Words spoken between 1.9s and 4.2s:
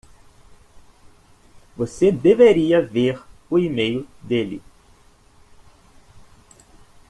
deveria ver o email